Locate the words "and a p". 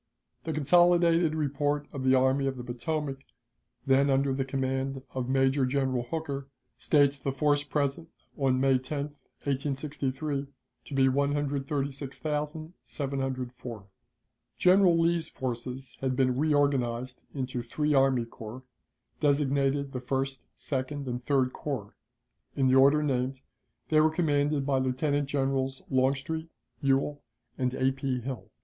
27.55-28.19